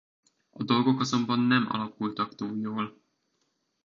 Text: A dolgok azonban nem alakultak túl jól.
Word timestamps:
A 0.51 0.63
dolgok 0.63 0.99
azonban 0.99 1.39
nem 1.39 1.67
alakultak 1.71 2.35
túl 2.35 2.57
jól. 2.59 3.01